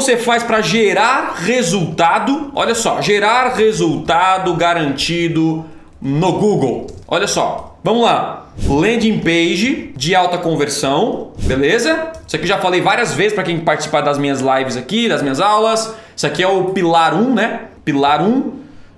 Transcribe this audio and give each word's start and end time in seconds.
você 0.00 0.16
faz 0.16 0.44
para 0.44 0.60
gerar 0.60 1.34
resultado? 1.40 2.52
Olha 2.54 2.74
só, 2.74 3.02
gerar 3.02 3.54
resultado 3.54 4.54
garantido 4.54 5.64
no 6.00 6.32
Google. 6.34 6.86
Olha 7.08 7.26
só, 7.26 7.76
vamos 7.82 8.04
lá. 8.04 8.46
Landing 8.68 9.18
page 9.18 9.92
de 9.96 10.14
alta 10.14 10.38
conversão, 10.38 11.32
beleza? 11.42 12.12
Isso 12.26 12.36
aqui 12.36 12.46
já 12.46 12.58
falei 12.58 12.80
várias 12.80 13.12
vezes 13.12 13.32
para 13.32 13.42
quem 13.42 13.58
participar 13.58 14.02
das 14.02 14.18
minhas 14.18 14.40
lives 14.40 14.76
aqui, 14.76 15.08
das 15.08 15.20
minhas 15.20 15.40
aulas. 15.40 15.92
Isso 16.14 16.26
aqui 16.26 16.44
é 16.44 16.48
o 16.48 16.66
pilar 16.66 17.14
1, 17.14 17.34
né? 17.34 17.60
Pilar 17.84 18.22
1, 18.22 18.52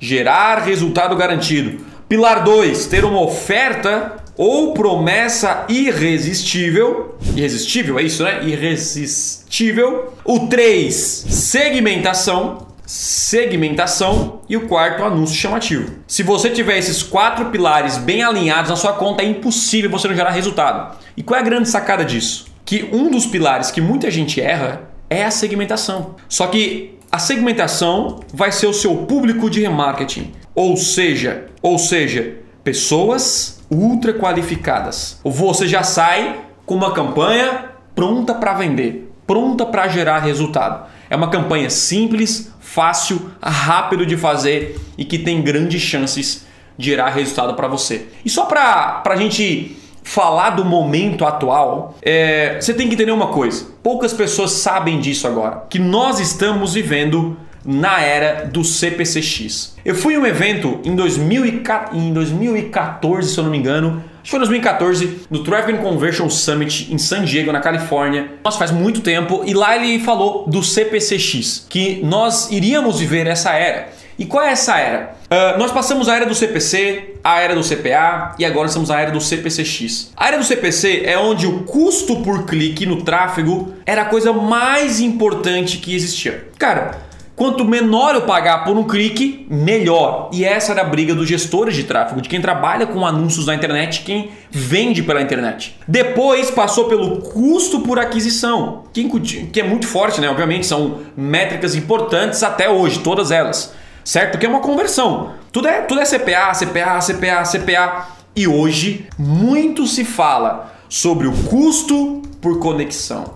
gerar 0.00 0.62
resultado 0.62 1.14
garantido. 1.14 1.84
Pilar 2.08 2.42
2, 2.42 2.86
ter 2.86 3.04
uma 3.04 3.20
oferta 3.20 4.16
ou 4.36 4.74
promessa 4.74 5.64
irresistível. 5.68 7.16
Irresistível, 7.34 7.98
é 7.98 8.02
isso, 8.02 8.22
né? 8.22 8.44
Irresistível. 8.44 10.12
O 10.24 10.46
3, 10.46 10.94
segmentação. 10.94 12.66
Segmentação 12.86 14.42
e 14.48 14.56
o 14.56 14.68
quarto, 14.68 15.02
anúncio 15.02 15.34
chamativo. 15.34 15.92
Se 16.06 16.22
você 16.22 16.50
tiver 16.50 16.78
esses 16.78 17.02
quatro 17.02 17.46
pilares 17.46 17.98
bem 17.98 18.22
alinhados 18.22 18.70
na 18.70 18.76
sua 18.76 18.92
conta, 18.92 19.24
é 19.24 19.26
impossível 19.26 19.90
você 19.90 20.06
não 20.06 20.14
gerar 20.14 20.30
resultado. 20.30 20.96
E 21.16 21.22
qual 21.22 21.36
é 21.36 21.42
a 21.42 21.44
grande 21.44 21.68
sacada 21.68 22.04
disso? 22.04 22.46
Que 22.64 22.88
um 22.92 23.10
dos 23.10 23.26
pilares 23.26 23.72
que 23.72 23.80
muita 23.80 24.08
gente 24.08 24.40
erra 24.40 24.82
é 25.10 25.24
a 25.24 25.32
segmentação. 25.32 26.14
Só 26.28 26.46
que 26.46 26.96
a 27.10 27.18
segmentação 27.18 28.20
vai 28.32 28.52
ser 28.52 28.68
o 28.68 28.72
seu 28.72 28.96
público 28.98 29.50
de 29.50 29.62
remarketing. 29.62 30.32
Ou 30.54 30.76
seja, 30.76 31.46
ou 31.60 31.78
seja, 31.78 32.36
pessoas 32.62 33.55
ultra 33.70 34.12
qualificadas. 34.14 35.20
Você 35.24 35.66
já 35.66 35.82
sai 35.82 36.40
com 36.64 36.74
uma 36.74 36.92
campanha 36.92 37.66
pronta 37.94 38.34
para 38.34 38.54
vender, 38.54 39.12
pronta 39.26 39.64
para 39.64 39.88
gerar 39.88 40.18
resultado. 40.18 40.86
É 41.08 41.16
uma 41.16 41.28
campanha 41.28 41.70
simples, 41.70 42.52
fácil, 42.60 43.30
rápido 43.42 44.04
de 44.04 44.16
fazer 44.16 44.78
e 44.98 45.04
que 45.04 45.18
tem 45.18 45.42
grandes 45.42 45.80
chances 45.80 46.46
de 46.76 46.90
gerar 46.90 47.10
resultado 47.10 47.54
para 47.54 47.68
você. 47.68 48.06
E 48.24 48.28
só 48.28 48.44
para 48.44 49.02
a 49.04 49.16
gente 49.16 49.76
falar 50.02 50.50
do 50.50 50.64
momento 50.64 51.24
atual, 51.24 51.96
é, 52.02 52.58
você 52.60 52.72
tem 52.72 52.88
que 52.88 52.94
entender 52.94 53.12
uma 53.12 53.28
coisa. 53.28 53.66
Poucas 53.82 54.12
pessoas 54.12 54.52
sabem 54.52 55.00
disso 55.00 55.26
agora. 55.26 55.64
Que 55.68 55.78
nós 55.78 56.20
estamos 56.20 56.74
vivendo 56.74 57.36
na 57.66 58.00
era 58.00 58.46
do 58.46 58.64
CPCX. 58.64 59.74
Eu 59.84 59.94
fui 59.94 60.14
em 60.14 60.18
um 60.18 60.26
evento 60.26 60.80
em, 60.84 60.94
2014, 60.94 63.30
se 63.30 63.38
eu 63.38 63.44
não 63.44 63.50
me 63.50 63.58
engano, 63.58 64.04
acho 64.14 64.24
que 64.24 64.30
foi 64.30 64.38
2014, 64.38 65.22
no 65.30 65.42
Traffic 65.42 65.78
Conversion 65.80 66.30
Summit 66.30 66.92
em 66.92 66.98
San 66.98 67.24
Diego, 67.24 67.50
na 67.50 67.60
Califórnia. 67.60 68.30
Nossa, 68.44 68.58
faz 68.58 68.70
muito 68.70 69.00
tempo, 69.00 69.42
e 69.44 69.52
lá 69.52 69.76
ele 69.76 70.02
falou 70.04 70.46
do 70.46 70.62
CPCX, 70.62 71.66
que 71.68 72.00
nós 72.04 72.50
iríamos 72.50 73.00
viver 73.00 73.26
essa 73.26 73.52
era. 73.52 73.88
E 74.18 74.24
qual 74.24 74.42
é 74.42 74.50
essa 74.50 74.78
era? 74.78 75.14
Uh, 75.26 75.58
nós 75.58 75.70
passamos 75.70 76.08
a 76.08 76.16
era 76.16 76.24
do 76.24 76.34
CPC, 76.34 77.16
a 77.22 77.40
era 77.40 77.54
do 77.54 77.62
CPA 77.62 78.34
e 78.38 78.46
agora 78.46 78.66
estamos 78.66 78.88
na 78.88 78.98
era 78.98 79.10
do 79.10 79.20
CPCX. 79.20 80.12
A 80.16 80.28
era 80.28 80.38
do 80.38 80.44
CPC 80.44 81.02
é 81.04 81.18
onde 81.18 81.46
o 81.46 81.64
custo 81.64 82.22
por 82.22 82.46
clique 82.46 82.86
no 82.86 83.02
tráfego 83.02 83.74
era 83.84 84.02
a 84.02 84.04
coisa 84.06 84.32
mais 84.32 85.00
importante 85.00 85.78
que 85.78 85.94
existia. 85.94 86.48
Cara, 86.58 86.98
Quanto 87.36 87.66
menor 87.66 88.14
eu 88.14 88.22
pagar 88.22 88.64
por 88.64 88.78
um 88.78 88.84
clique, 88.84 89.46
melhor. 89.50 90.30
E 90.32 90.42
essa 90.42 90.72
era 90.72 90.80
a 90.80 90.84
briga 90.84 91.14
dos 91.14 91.28
gestores 91.28 91.76
de 91.76 91.84
tráfego, 91.84 92.22
de 92.22 92.30
quem 92.30 92.40
trabalha 92.40 92.86
com 92.86 93.06
anúncios 93.06 93.44
na 93.44 93.54
internet, 93.54 94.04
quem 94.04 94.30
vende 94.50 95.02
pela 95.02 95.20
internet. 95.20 95.76
Depois 95.86 96.50
passou 96.50 96.86
pelo 96.86 97.18
custo 97.20 97.80
por 97.80 97.98
aquisição, 97.98 98.84
que 98.90 99.60
é 99.60 99.62
muito 99.62 99.86
forte, 99.86 100.18
né? 100.18 100.30
Obviamente 100.30 100.66
são 100.66 101.00
métricas 101.14 101.74
importantes 101.74 102.42
até 102.42 102.70
hoje, 102.70 103.00
todas 103.00 103.30
elas, 103.30 103.74
certo? 104.02 104.30
Porque 104.30 104.46
é 104.46 104.48
uma 104.48 104.60
conversão. 104.60 105.32
Tudo 105.52 105.68
é, 105.68 105.82
tudo 105.82 106.00
é 106.00 106.04
CPA, 106.06 106.52
CPA, 106.54 107.00
CPA, 107.00 107.42
CPA. 107.44 108.08
E 108.34 108.48
hoje 108.48 109.06
muito 109.18 109.86
se 109.86 110.06
fala 110.06 110.72
sobre 110.88 111.26
o 111.26 111.32
custo 111.32 112.22
por 112.40 112.58
conexão. 112.60 113.34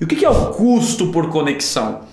E 0.00 0.04
o 0.04 0.06
que 0.06 0.24
é 0.24 0.30
o 0.30 0.46
custo 0.52 1.08
por 1.08 1.28
conexão? 1.30 2.08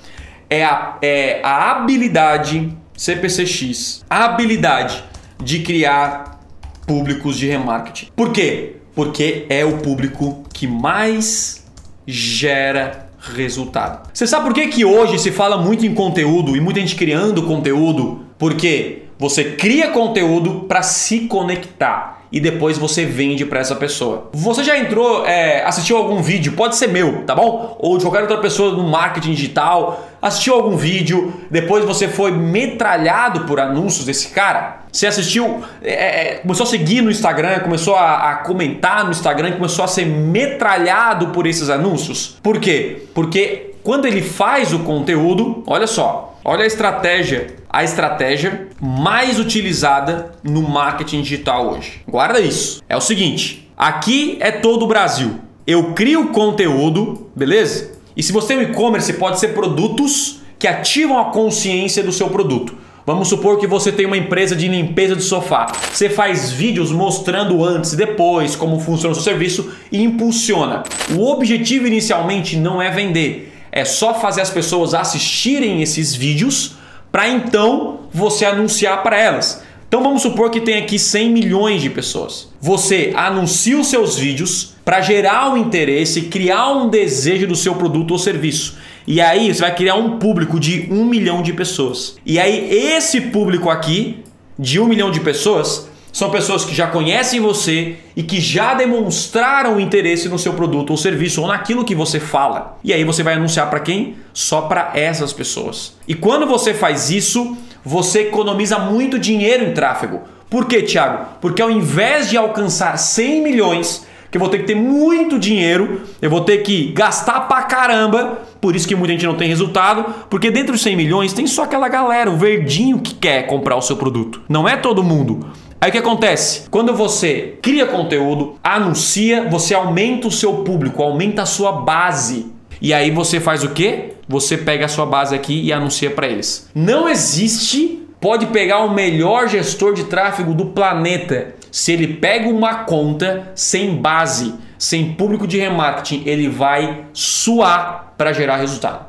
É 0.49 0.63
a, 0.63 0.97
é 1.01 1.41
a 1.43 1.71
habilidade 1.71 2.75
CPCX, 2.95 4.03
a 4.09 4.25
habilidade 4.25 5.03
de 5.43 5.59
criar 5.59 6.41
públicos 6.85 7.37
de 7.37 7.47
remarketing. 7.47 8.11
Por 8.15 8.31
quê? 8.31 8.77
Porque 8.95 9.45
é 9.49 9.63
o 9.63 9.77
público 9.77 10.43
que 10.51 10.65
mais 10.65 11.65
gera 12.07 13.09
resultado. 13.19 14.09
Você 14.13 14.25
sabe 14.25 14.45
por 14.45 14.53
que, 14.53 14.67
que 14.67 14.85
hoje 14.85 15.19
se 15.19 15.31
fala 15.31 15.57
muito 15.57 15.85
em 15.85 15.93
conteúdo 15.93 16.55
e 16.55 16.61
muita 16.61 16.79
gente 16.79 16.95
criando 16.95 17.43
conteúdo? 17.43 18.25
Porque 18.37 19.03
você 19.19 19.55
cria 19.55 19.89
conteúdo 19.89 20.61
para 20.67 20.81
se 20.81 21.21
conectar 21.21 22.16
e 22.31 22.39
depois 22.39 22.77
você 22.77 23.05
vende 23.05 23.45
para 23.45 23.59
essa 23.59 23.75
pessoa. 23.75 24.29
Você 24.33 24.63
já 24.63 24.77
entrou, 24.77 25.25
é, 25.25 25.63
assistiu 25.63 25.97
algum 25.97 26.21
vídeo, 26.21 26.53
pode 26.53 26.75
ser 26.75 26.87
meu, 26.87 27.23
tá 27.23 27.33
bom? 27.33 27.77
Ou 27.79 27.97
de 27.97 28.03
qualquer 28.03 28.21
outra 28.21 28.37
pessoa 28.37 28.71
no 28.71 28.83
marketing 28.83 29.33
digital, 29.33 30.07
assistiu 30.21 30.55
algum 30.55 30.75
vídeo, 30.75 31.33
depois 31.49 31.85
você 31.85 32.07
foi 32.07 32.31
metralhado 32.31 33.41
por 33.41 33.59
anúncios 33.59 34.05
desse 34.05 34.29
cara? 34.29 34.81
Você 34.91 35.07
assistiu, 35.07 35.63
é, 35.81 35.91
é, 35.91 36.35
começou 36.35 36.65
a 36.65 36.67
seguir 36.67 37.01
no 37.01 37.11
Instagram, 37.11 37.59
começou 37.59 37.95
a, 37.95 38.31
a 38.31 38.35
comentar 38.37 39.05
no 39.05 39.11
Instagram, 39.11 39.53
começou 39.53 39.85
a 39.85 39.87
ser 39.87 40.05
metralhado 40.05 41.27
por 41.27 41.45
esses 41.45 41.69
anúncios? 41.69 42.37
Por 42.41 42.59
quê? 42.59 43.03
Porque 43.13 43.75
quando 43.83 44.05
ele 44.05 44.21
faz 44.21 44.73
o 44.73 44.79
conteúdo, 44.79 45.63
olha 45.65 45.87
só, 45.87 46.26
olha 46.47 46.63
a 46.63 46.67
estratégia 46.67 47.57
a 47.69 47.83
estratégia 47.83 48.69
mais 48.81 49.39
utilizada 49.39 50.31
no 50.43 50.61
marketing 50.61 51.21
digital 51.21 51.73
hoje. 51.73 52.01
Guarda 52.07 52.39
isso. 52.39 52.81
É 52.89 52.95
o 52.95 53.01
seguinte: 53.01 53.69
aqui 53.77 54.37
é 54.39 54.51
todo 54.51 54.83
o 54.83 54.87
Brasil. 54.87 55.35
Eu 55.67 55.93
crio 55.93 56.29
conteúdo, 56.29 57.29
beleza? 57.35 57.91
E 58.15 58.23
se 58.23 58.31
você 58.31 58.47
tem 58.47 58.57
um 58.57 58.61
e-commerce, 58.61 59.13
pode 59.13 59.39
ser 59.39 59.49
produtos 59.49 60.39
que 60.57 60.67
ativam 60.67 61.19
a 61.19 61.25
consciência 61.25 62.01
do 62.01 62.11
seu 62.11 62.29
produto. 62.29 62.75
Vamos 63.05 63.27
supor 63.27 63.59
que 63.59 63.67
você 63.67 63.91
tem 63.91 64.05
uma 64.05 64.17
empresa 64.17 64.55
de 64.55 64.67
limpeza 64.67 65.15
de 65.15 65.21
sofá. 65.21 65.67
Você 65.93 66.09
faz 66.09 66.51
vídeos 66.51 66.91
mostrando 66.91 67.63
antes 67.63 67.93
e 67.93 67.95
depois 67.95 68.55
como 68.55 68.79
funciona 68.79 69.11
o 69.11 69.15
seu 69.15 69.23
serviço 69.23 69.71
e 69.91 70.01
impulsiona. 70.01 70.83
O 71.15 71.29
objetivo 71.29 71.85
inicialmente 71.85 72.57
não 72.57 72.81
é 72.81 72.89
vender, 72.89 73.53
é 73.77 73.85
só 73.85 74.15
fazer 74.15 74.41
as 74.41 74.49
pessoas 74.49 74.95
assistirem 74.95 75.83
esses 75.83 76.15
vídeos 76.15 76.73
para 77.11 77.29
então 77.29 77.99
você 78.11 78.43
anunciar 78.43 79.03
para 79.03 79.19
elas. 79.19 79.63
Então 79.87 80.01
vamos 80.01 80.23
supor 80.23 80.49
que 80.49 80.59
tem 80.59 80.77
aqui 80.77 80.97
100 80.97 81.29
milhões 81.29 81.81
de 81.81 81.89
pessoas. 81.89 82.49
Você 82.59 83.13
anuncia 83.15 83.79
os 83.79 83.87
seus 83.87 84.17
vídeos 84.17 84.73
para 84.83 84.99
gerar 84.99 85.51
um 85.51 85.57
interesse, 85.57 86.23
criar 86.23 86.71
um 86.71 86.89
desejo 86.89 87.45
do 87.45 87.55
seu 87.55 87.75
produto 87.75 88.11
ou 88.11 88.19
serviço. 88.19 88.77
E 89.05 89.21
aí 89.21 89.53
você 89.53 89.61
vai 89.61 89.75
criar 89.75 89.95
um 89.95 90.17
público 90.17 90.59
de 90.59 90.87
um 90.91 91.05
milhão 91.05 91.41
de 91.41 91.53
pessoas. 91.53 92.17
E 92.25 92.39
aí 92.39 92.69
esse 92.69 93.21
público 93.21 93.69
aqui, 93.69 94.23
de 94.57 94.79
um 94.79 94.87
milhão 94.87 95.11
de 95.11 95.19
pessoas, 95.19 95.87
são 96.17 96.31
pessoas 96.31 96.65
que 96.65 96.73
já 96.73 96.87
conhecem 96.87 97.39
você 97.39 97.97
e 98.15 98.23
que 98.23 98.41
já 98.41 98.73
demonstraram 98.73 99.79
interesse 99.79 100.27
no 100.27 100.39
seu 100.39 100.53
produto 100.53 100.89
ou 100.89 100.97
serviço 100.97 101.43
ou 101.43 101.47
naquilo 101.47 101.85
que 101.85 101.93
você 101.93 102.19
fala. 102.19 102.79
E 102.83 102.91
aí 102.91 103.03
você 103.03 103.21
vai 103.21 103.35
anunciar 103.35 103.69
para 103.69 103.81
quem? 103.81 104.15
Só 104.33 104.61
para 104.61 104.93
essas 104.95 105.31
pessoas. 105.31 105.95
E 106.07 106.15
quando 106.15 106.47
você 106.47 106.73
faz 106.73 107.11
isso, 107.11 107.55
você 107.85 108.21
economiza 108.21 108.79
muito 108.79 109.19
dinheiro 109.19 109.63
em 109.63 109.75
tráfego. 109.75 110.21
Por 110.49 110.65
quê, 110.65 110.81
Thiago? 110.81 111.23
Porque 111.39 111.61
ao 111.61 111.69
invés 111.69 112.31
de 112.31 112.35
alcançar 112.35 112.97
100 112.97 113.43
milhões, 113.43 114.07
que 114.31 114.37
eu 114.37 114.41
vou 114.41 114.49
ter 114.49 114.57
que 114.57 114.65
ter 114.65 114.75
muito 114.75 115.37
dinheiro, 115.37 116.01
eu 116.19 116.31
vou 116.31 116.41
ter 116.41 116.63
que 116.63 116.93
gastar 116.93 117.41
pra 117.41 117.61
caramba, 117.61 118.39
por 118.59 118.75
isso 118.75 118.87
que 118.87 118.95
muita 118.95 119.13
gente 119.13 119.25
não 119.27 119.35
tem 119.35 119.47
resultado, 119.47 120.03
porque 120.31 120.49
dentro 120.49 120.73
dos 120.73 120.81
100 120.81 120.95
milhões 120.95 121.31
tem 121.31 121.45
só 121.45 121.63
aquela 121.63 121.87
galera, 121.87 122.31
o 122.31 122.37
verdinho 122.37 122.99
que 122.99 123.13
quer 123.13 123.45
comprar 123.45 123.75
o 123.75 123.81
seu 123.83 123.95
produto. 123.95 124.41
Não 124.49 124.67
é 124.67 124.75
todo 124.75 125.03
mundo. 125.03 125.45
Aí 125.79 125.89
o 125.89 125.91
que 125.91 125.99
acontece? 125.99 126.67
Quando 126.71 126.95
você 126.95 127.59
cria 127.61 127.85
conteúdo, 127.85 128.55
anuncia, 128.63 129.47
você 129.47 129.75
aumenta 129.75 130.27
o 130.27 130.31
seu 130.31 130.63
público, 130.63 131.03
aumenta 131.03 131.43
a 131.43 131.45
sua 131.45 131.71
base. 131.71 132.51
E 132.81 132.93
aí 132.93 133.11
você 133.11 133.39
faz 133.39 133.63
o 133.63 133.69
quê? 133.69 134.13
Você 134.27 134.57
pega 134.57 134.85
a 134.85 134.89
sua 134.89 135.05
base 135.05 135.35
aqui 135.35 135.61
e 135.61 135.71
anuncia 135.71 136.09
para 136.09 136.27
eles. 136.27 136.69
Não 136.73 137.07
existe, 137.07 138.03
pode 138.19 138.47
pegar 138.47 138.79
o 138.79 138.93
melhor 138.93 139.47
gestor 139.47 139.93
de 139.93 140.05
tráfego 140.05 140.53
do 140.55 140.65
planeta. 140.65 141.55
Se 141.71 141.91
ele 141.91 142.07
pega 142.07 142.49
uma 142.49 142.83
conta 142.85 143.51
sem 143.53 143.95
base, 143.97 144.55
sem 144.79 145.13
público 145.13 145.45
de 145.45 145.59
remarketing, 145.59 146.23
ele 146.25 146.49
vai 146.49 147.05
suar 147.13 148.13
para 148.17 148.33
gerar 148.33 148.57
resultado. 148.57 149.05